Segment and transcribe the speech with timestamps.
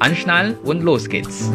[0.00, 1.50] Anschnallen und los geht's！